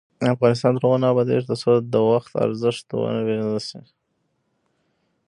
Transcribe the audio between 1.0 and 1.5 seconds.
نه ابادیږي،